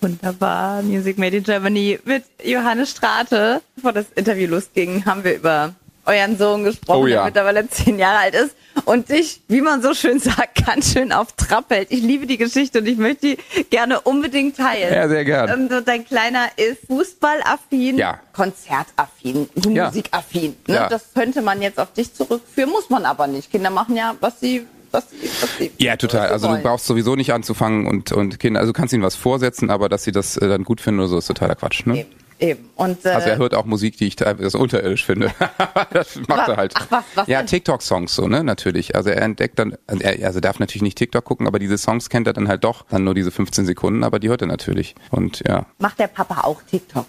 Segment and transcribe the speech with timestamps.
[0.00, 0.82] Wunderbar.
[0.82, 3.60] Music Made in Germany mit Johannes Strate.
[3.76, 5.74] Bevor das Interview losging, haben wir über
[6.06, 7.16] euren Sohn gesprochen, Oh ja.
[7.16, 11.12] der mittlerweile zehn Jahre alt ist und dich, wie man so schön sagt, ganz schön
[11.12, 11.92] auf Trab hält.
[11.92, 14.92] Ich liebe die Geschichte und ich möchte die gerne unbedingt teilen.
[14.94, 15.48] Ja, sehr gern.
[15.50, 18.18] Ähm, so dein Kleiner ist fußballaffin, Ja.
[18.32, 19.86] konzertaffin, Ja.
[19.86, 20.56] musikaffin.
[20.66, 20.74] Ne?
[20.74, 20.88] Ja.
[20.88, 23.50] Das könnte man jetzt auf dich zurückführen, muss man aber nicht.
[23.50, 25.04] Kinder machen ja, was sie, was
[25.40, 26.26] was sie Ja, total.
[26.30, 29.16] was Also du brauchst sowieso nicht anzufangen und, und Kinder, also du kannst ihnen was
[29.16, 31.86] vorsetzen, aber dass sie das äh, dann gut finden oder so, ist totaler Quatsch.
[31.86, 32.00] Ne?
[32.00, 32.08] Eben,
[32.40, 32.70] eben.
[32.76, 35.30] Und, äh, Also er hört auch Musik, die ich teilweise unterirdisch finde.
[35.92, 36.72] das macht er halt.
[36.76, 37.42] Ach, was- was ja?
[37.42, 38.94] TikTok-Songs so, ne, natürlich.
[38.96, 42.08] Also er entdeckt dann, also er also darf natürlich nicht TikTok gucken, aber diese Songs
[42.08, 42.84] kennt er dann halt doch.
[42.90, 44.94] Dann nur diese 15 Sekunden, aber die hört er natürlich.
[45.10, 45.66] Und ja.
[45.78, 47.06] macht der Papa auch TikTok?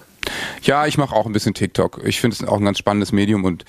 [0.62, 2.02] Ja, ich mache auch ein bisschen TikTok.
[2.06, 3.66] Ich finde es auch ein ganz spannendes Medium und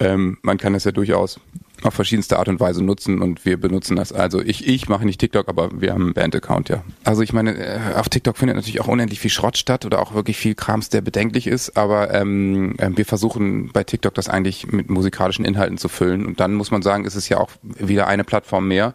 [0.00, 1.40] ähm, man kann es ja durchaus
[1.84, 4.12] auf verschiedenste Art und Weise nutzen und wir benutzen das.
[4.12, 6.82] Also ich, ich mache nicht TikTok, aber wir haben einen Band-Account, ja.
[7.04, 10.14] Also ich meine, äh, auf TikTok findet natürlich auch unendlich viel Schrott statt oder auch
[10.14, 14.72] wirklich viel Krams, der bedenklich ist, aber ähm, ähm, wir versuchen bei TikTok das eigentlich
[14.72, 18.06] mit musikalischen Inhalten zu füllen und dann muss man sagen, ist es ja auch wieder
[18.06, 18.94] eine Plattform mehr,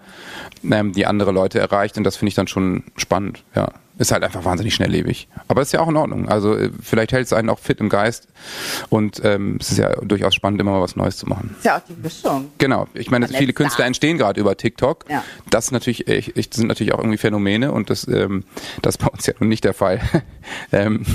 [0.69, 3.71] ähm, die andere Leute erreicht und das finde ich dann schon spannend, ja.
[3.99, 5.27] Ist halt einfach wahnsinnig schnelllebig.
[5.49, 6.29] Aber ist ja auch in Ordnung.
[6.29, 8.29] Also äh, vielleicht hält es einen auch fit im Geist
[8.89, 11.53] und ähm, es ist ja durchaus spannend, immer mal was Neues zu machen.
[11.57, 12.49] Ist ja auch die Mischung.
[12.59, 12.87] Genau.
[12.93, 15.03] Ich meine, viele Künstler entstehen gerade über TikTok.
[15.09, 15.21] Ja.
[15.49, 18.45] Das natürlich, ich, ich, das sind natürlich auch irgendwie Phänomene und das, ähm,
[18.81, 19.99] das ist bei uns ja nun nicht der Fall.
[20.71, 21.05] ähm,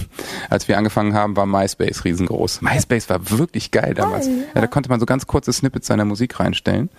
[0.51, 2.61] als wir angefangen haben, war MySpace riesengroß.
[2.61, 4.27] MySpace war wirklich geil damals.
[4.27, 6.91] Ja, da konnte man so ganz kurze Snippets seiner Musik reinstellen.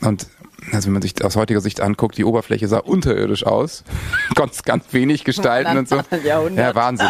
[0.00, 0.26] Und
[0.72, 3.84] also wenn man sich aus heutiger Sicht anguckt, die Oberfläche sah unterirdisch aus.
[4.34, 6.00] Ganz, ganz wenig gestalten und so.
[6.24, 7.08] Ja, Wahnsinn.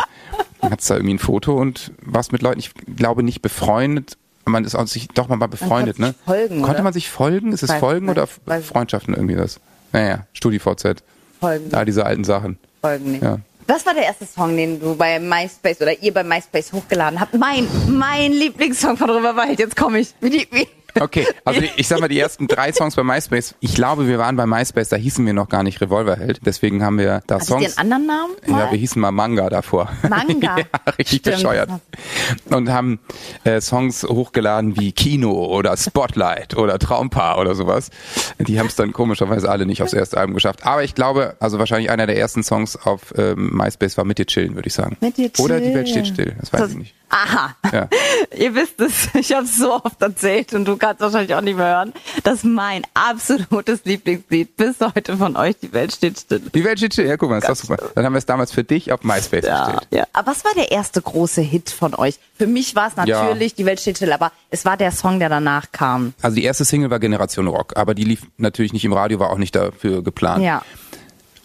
[0.61, 4.17] Dann hat's da irgendwie ein Foto und was mit Leuten, ich glaube nicht befreundet.
[4.45, 6.09] Man ist auch sich, doch man war befreundet, ne?
[6.09, 6.83] sich folgen, Konnte oder?
[6.83, 7.53] man sich folgen?
[7.53, 8.65] Ist es Weiß Folgen nicht, oder weiß.
[8.67, 9.61] Freundschaften irgendwie das?
[9.93, 11.03] Naja, StudiVZ.
[11.41, 12.59] Folgen, All diese alten Sachen.
[12.81, 13.23] folgen nicht.
[13.23, 13.39] Ja.
[13.67, 17.35] Was war der erste Song, den du bei MySpace oder ihr bei MySpace hochgeladen habt?
[17.35, 19.59] Mein, mein Lieblingssong von Rüberwald.
[19.59, 20.15] Jetzt komme ich.
[20.23, 20.67] Wie die, wie,
[21.01, 24.37] Okay, also ich sag mal, die ersten drei Songs bei MySpace, ich glaube, wir waren
[24.37, 26.41] bei MySpace, da hießen wir noch gar nicht Revolverheld.
[26.45, 27.79] Deswegen haben wir da Hattet ihr Songs.
[27.79, 28.33] einen anderen Namen?
[28.47, 28.71] Ja, mal?
[28.73, 29.91] wir hießen mal Manga davor.
[30.09, 30.59] Manga.
[30.59, 30.65] ja,
[30.99, 31.37] richtig Stimmt.
[31.37, 31.71] bescheuert.
[32.51, 32.99] Und haben
[33.45, 37.91] äh, Songs hochgeladen wie Kino oder Spotlight oder Traumpaar oder sowas.
[38.39, 40.65] Die haben es dann komischerweise alle nicht aufs erste Album geschafft.
[40.67, 44.27] Aber ich glaube, also wahrscheinlich einer der ersten Songs auf ähm, MySpace war Mit dir
[44.27, 44.97] chillen, würde ich sagen.
[45.01, 45.75] Mit dir Oder Die chillen.
[45.77, 46.95] Welt steht still, das weiß Das- ich nicht.
[47.11, 47.57] Aha.
[47.73, 47.89] Ja.
[48.37, 51.57] Ihr wisst es, ich habe es so oft erzählt und du kannst wahrscheinlich auch nicht
[51.57, 51.93] mehr hören,
[52.25, 56.41] dass mein absolutes Lieblingslied bis heute von euch, die Welt steht still.
[56.55, 57.77] Die Welt steht still, ja guck mal, ist doch super.
[57.95, 59.87] Dann haben wir es damals für dich auf MySpace gestellt.
[59.91, 60.05] ja.
[60.13, 62.19] Aber was war der erste große Hit von euch?
[62.37, 65.29] Für mich war es natürlich die Welt steht still, aber es war der Song, der
[65.29, 66.15] danach kam.
[66.23, 69.31] Also die erste Single war Generation Rock, aber die lief natürlich nicht im Radio, war
[69.31, 70.45] auch nicht dafür geplant.
[70.45, 70.63] Ja.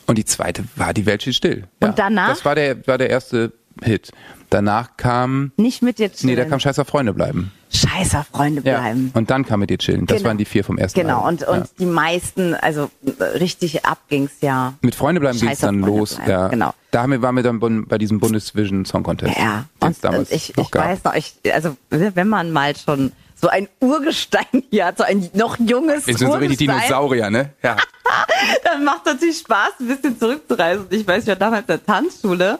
[0.05, 1.63] Und die zweite war Die Welt steht still.
[1.81, 1.87] Ja.
[1.87, 2.29] Und danach?
[2.29, 4.11] Das war der, war der erste Hit.
[4.49, 6.29] Danach kam, Nicht mit dir chillen.
[6.29, 7.51] nee, da kam Scheiß auf Freunde bleiben.
[7.93, 9.11] Scheißer Freunde bleiben.
[9.13, 10.05] Und dann kam mit dir chillen.
[10.05, 10.29] Das Genau.
[10.29, 11.65] waren die vier vom ersten Genau, und, und ja.
[11.79, 12.89] die meisten, also
[13.39, 14.73] richtig ab ging's ja.
[14.81, 16.15] Mit Freunde bleiben ging es dann Freunde los.
[16.15, 16.47] bleiben, Ja.
[16.47, 16.73] genau.
[16.91, 19.37] Da haben wir, waren wir dann bei diesem Bundesvision Song Contest.
[19.37, 20.85] Ja, und, und ich, ich gab.
[20.85, 25.29] weiß noch, ich, also wenn man mal schon so ein Urgestein hier hat, so ein
[25.33, 27.49] noch junges Wir sind so richtig Dinosaurier, ne?
[27.63, 27.77] Ja.
[28.63, 30.85] dann macht natürlich Spaß, ein bisschen zurückzureisen.
[30.91, 32.59] Ich weiß, ich war damals in der Tanzschule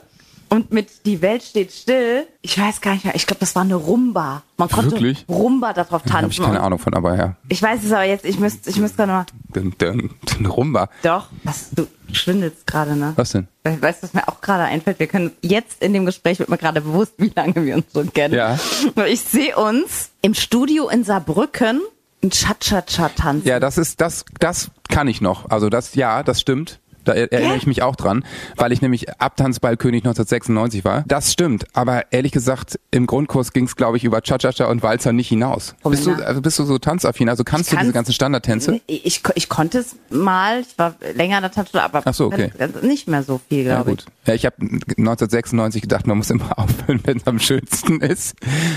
[0.54, 3.62] und mit Die Welt steht still, ich weiß gar nicht mehr, ich glaube, das war
[3.62, 4.42] eine Rumba.
[4.56, 5.24] Man konnte Wirklich?
[5.28, 6.44] Rumba darauf Da habe ich tanzen.
[6.44, 7.36] keine Ahnung von, aber ja.
[7.48, 10.88] ich weiß es aber jetzt, ich müsste ich müsste gerade mal, Dun, dun, dun, Rumba.
[11.02, 13.12] doch, was, du schwindelst gerade, ne?
[13.16, 13.48] Was denn?
[13.64, 14.98] Weil- Weißt du, was mir auch gerade einfällt?
[15.00, 18.12] Wir können jetzt in dem Gespräch wird mir gerade bewusst, wie lange wir uns schon
[18.12, 18.34] kennen.
[18.34, 18.58] Ja.
[19.06, 21.80] Ich sehe uns im Studio in Saarbrücken
[22.22, 23.46] ein Cha-Cha-Cha tanzen.
[23.48, 25.50] Ja, das ist, das, das kann ich noch.
[25.50, 26.78] Also das, ja, das stimmt.
[27.04, 28.24] Da er- erinnere ich mich auch dran,
[28.56, 31.04] weil ich nämlich Abtanzballkönig 1996 war.
[31.06, 35.12] Das stimmt, aber ehrlich gesagt, im Grundkurs ging es, glaube ich, über Cha-Cha-Cha und Walzer
[35.12, 35.74] nicht hinaus.
[35.82, 37.28] Oh, bist, du, also bist du so tanzaffin?
[37.28, 38.80] Also kannst Ich du diese ganzen Standardtänze?
[38.86, 42.50] Ich, ich konnte es mal, ich war länger in der Tanzschule, aber Ach so, okay.
[42.82, 44.06] nicht mehr so viel, Ja glaube gut.
[44.26, 48.34] Ja, ich habe 1996 gedacht, man muss immer aufhören, wenn es am schönsten ist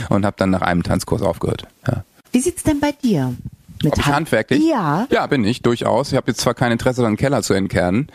[0.10, 1.68] und habe dann nach einem Tanzkurs aufgehört.
[1.88, 2.04] Ja.
[2.28, 2.34] ich.
[2.34, 3.34] Wie sieht's denn bei dir?
[3.84, 4.64] Mit Ob ich Hand- handwerklich?
[4.68, 5.08] Ja.
[5.12, 6.12] Ja, bin ich, durchaus.
[6.12, 8.08] Ich habe jetzt zwar kein Interesse daran, einen Keller zu entkernen.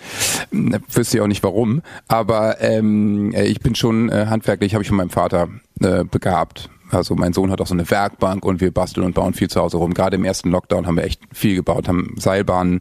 [0.50, 1.82] Hm, Wüsste ich auch nicht warum.
[2.08, 5.48] Aber ähm, äh, ich bin schon äh, handwerklich, habe ich von meinem Vater
[5.80, 6.68] äh, begabt.
[6.90, 9.60] Also mein Sohn hat auch so eine Werkbank und wir basteln und bauen viel zu
[9.60, 9.94] Hause rum.
[9.94, 12.80] Gerade im ersten Lockdown haben wir echt viel gebaut, haben Seilbahnen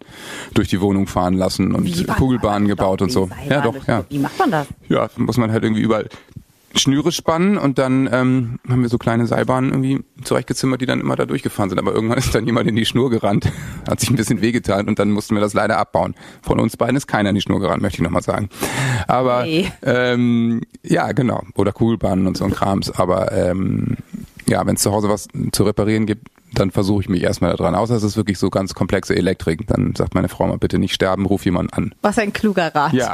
[0.54, 3.28] durch die Wohnung fahren lassen und Kugelbahnen gebaut und so.
[3.28, 4.04] Seilbahn Ja, doch, ja.
[4.10, 4.68] Wie macht man das?
[4.90, 6.10] Ja, muss man halt irgendwie überall
[6.76, 11.16] Schnüre spannen und dann ähm, haben wir so kleine Seilbahnen irgendwie zurechtgezimmert, die dann immer
[11.16, 11.80] da durchgefahren sind.
[11.80, 13.52] Aber irgendwann ist dann jemand in die Schnur gerannt,
[13.90, 16.16] hat sich ein bisschen wehgetan und dann mussten wir das leider abbauen.
[16.42, 18.50] Von uns beiden ist keiner in die Schnur gerannt, möchte ich nochmal sagen.
[19.08, 19.72] Aber Nee.
[19.84, 21.44] ähm, ja, genau.
[21.56, 22.92] Oder Kugelbahnen und so ein Krams.
[22.92, 23.98] Aber ähm,
[24.48, 27.76] ja, wenn es zu Hause was zu reparieren gibt, dann versuche ich mich erstmal daran.
[27.76, 29.68] Außer es ist wirklich so ganz komplexe Elektrik.
[29.68, 31.96] Dann sagt meine Frau mal bitte nicht sterben, ruf jemanden an.
[32.02, 32.94] Was ein kluger Rat.
[32.94, 33.14] Ja.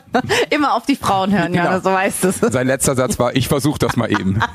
[0.50, 1.64] Immer auf die Frauen hören, Genau.
[1.64, 2.38] ja, so weißt du es.
[2.40, 4.40] Sein letzter Satz war, ich versuche das mal eben.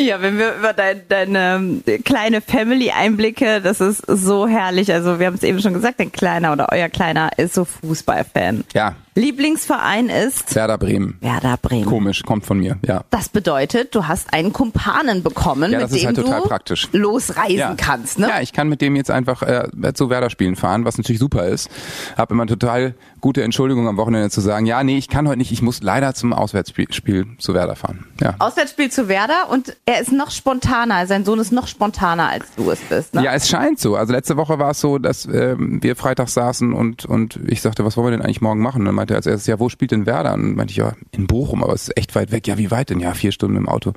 [0.00, 4.92] Ja, wenn wir über dein, deine kleine Family einblicke, das ist so herrlich.
[4.92, 8.62] Also wir haben es eben schon gesagt, dein Kleiner oder euer Kleiner ist so Fußballfan.
[8.74, 11.16] Ja, Lieblingsverein ist Werder Bremen.
[11.20, 11.84] Werder Bremen.
[11.84, 13.02] Komisch, kommt von mir, ja.
[13.10, 16.88] Das bedeutet, du hast einen Kumpanen bekommen, Ja, mit dem halt total du praktisch.
[16.92, 17.74] losreisen Ja.
[17.76, 18.18] kannst.
[18.20, 18.28] Ne?
[18.28, 21.46] ja, ich kann mit dem jetzt einfach äh, zu Werder spielen fahren, was natürlich super
[21.46, 21.68] ist.
[22.16, 25.52] Hab immer total gute Entschuldigung am Wochenende zu sagen, ja, nee, ich kann heute nicht,
[25.52, 28.06] ich muss leider zum Auswärtsspiel Spiel zu Werder fahren.
[28.20, 28.34] Ja.
[28.38, 32.70] Auswärtsspiel zu Werder und er ist noch spontaner, sein Sohn ist noch spontaner, als du
[32.70, 33.14] es bist.
[33.14, 33.24] Ne?
[33.24, 33.96] Ja, es scheint so.
[33.96, 37.84] Also letzte Woche war es so, dass ähm, wir Freitag saßen und und ich sagte,
[37.84, 38.80] was wollen wir denn eigentlich morgen machen?
[38.82, 40.34] Und dann meinte er als erstes, ja, wo spielt denn Werder?
[40.34, 42.46] Und dann meinte ich, ja, in Bochum, aber es ist echt weit weg.
[42.46, 43.00] Ja, wie weit denn?
[43.00, 43.92] Ja, vier Stunden im Auto.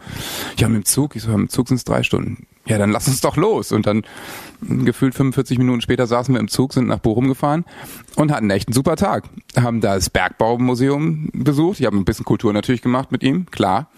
[0.58, 1.16] Ja, mit dem Zug.
[1.16, 2.48] Ich so, ja, mit dem Zug sind es drei Stunden.
[2.68, 3.72] Ja, dann lass uns doch los.
[3.72, 4.04] Und dann
[4.62, 7.66] gefühlt 45 Minuten später saßen wir im Zug, sind nach Bochum gefahren
[8.16, 9.24] und hatten echt einen super Tag.
[9.60, 11.80] Haben da das Bergbaumuseum besucht.
[11.80, 13.90] Ich habe ein bisschen Kultur natürlich gemacht mit ihm, klar.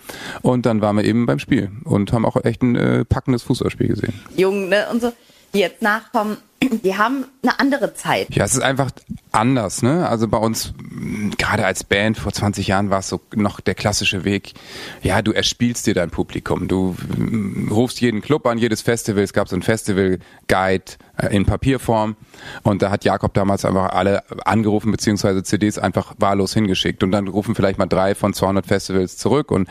[0.42, 3.88] Und dann waren wir eben beim Spiel und haben auch echt ein äh, packendes Fußballspiel
[3.88, 4.14] gesehen.
[4.36, 4.86] Jungen ne?
[4.92, 5.12] und so,
[5.54, 6.38] die jetzt nachkommen,
[6.82, 8.34] die haben eine andere Zeit.
[8.36, 8.92] Ja, es ist einfach
[9.32, 10.08] anders, ne?
[10.08, 13.76] Also bei uns, mh, gerade als Band vor 20 Jahren war es so noch der
[13.76, 14.54] klassische Weg.
[15.02, 16.68] Ja, du erspielst dir dein Publikum.
[16.68, 19.24] Du mh, rufst jeden Club an, jedes Festival.
[19.24, 20.84] Es gab so einen Festival-Guide
[21.18, 22.16] äh, in Papierform.
[22.64, 27.04] Und da hat Jakob damals einfach alle angerufen, beziehungsweise CDs einfach wahllos hingeschickt.
[27.04, 29.52] Und dann rufen vielleicht mal drei von 200 Festivals zurück.
[29.52, 29.68] Und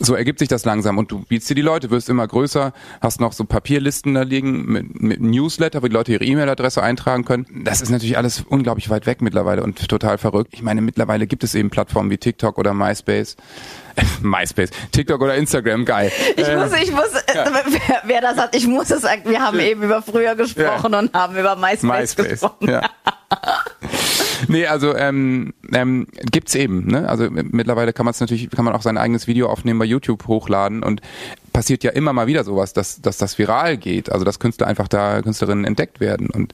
[0.00, 0.98] so ergibt sich das langsam.
[0.98, 4.66] Und du bietst dir die Leute, wirst immer größer, hast noch so Papierlisten da liegen
[4.66, 7.46] mit, mit Newsletter, wo die Leute ihre E-Mail-Adresse eintragen können.
[7.64, 10.50] Das ist natürlich alles unglaublich weit weg mittlerweile und total verrückt.
[10.52, 13.36] Ich meine, mittlerweile gibt es eben Plattformen wie TikTok oder MySpace.
[14.22, 16.10] MySpace, TikTok oder Instagram, geil.
[16.36, 17.34] Ich muss, ich muss, äh,
[17.68, 19.22] wer, wer das hat, ich muss es sagen.
[19.24, 22.28] Wir haben eben über früher gesprochen und haben über MySpace, MySpace.
[22.28, 22.68] gesprochen.
[22.68, 22.82] Ja.
[24.48, 26.86] nee, also ähm, ähm, gibt's eben.
[26.86, 27.08] Ne?
[27.08, 30.82] Also mittlerweile kann man natürlich, kann man auch sein eigenes Video aufnehmen bei YouTube hochladen
[30.82, 31.00] und
[31.52, 34.10] passiert ja immer mal wieder sowas, dass, dass das viral geht.
[34.10, 36.52] Also dass Künstler einfach da Künstlerinnen entdeckt werden und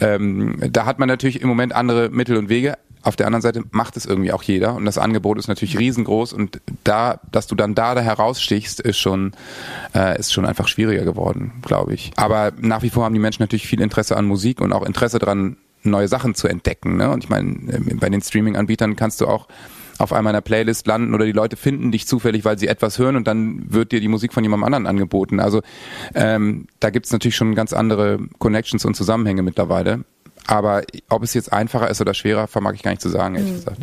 [0.00, 2.76] ähm, da hat man natürlich im Moment andere Mittel und Wege.
[3.02, 6.32] Auf der anderen Seite macht es irgendwie auch jeder und das Angebot ist natürlich riesengroß
[6.32, 9.32] und da, dass du dann da, da herausstichst, ist schon,
[9.94, 12.10] äh, ist schon einfach schwieriger geworden, glaube ich.
[12.16, 15.20] Aber nach wie vor haben die Menschen natürlich viel Interesse an Musik und auch Interesse
[15.20, 16.96] daran, neue Sachen zu entdecken.
[16.96, 17.10] Ne?
[17.10, 19.48] Und ich meine, ähm, bei den Streaming-Anbietern kannst du auch
[19.98, 22.98] auf einmal in einer Playlist landen oder die Leute finden dich zufällig, weil sie etwas
[22.98, 25.40] hören und dann wird dir die Musik von jemandem anderen angeboten.
[25.40, 25.60] Also
[26.14, 30.04] ähm, da gibt's natürlich schon ganz andere Connections und Zusammenhänge mittlerweile.
[30.46, 33.54] Aber ob es jetzt einfacher ist oder schwerer, vermag ich gar nicht zu sagen, ehrlich
[33.54, 33.78] gesagt.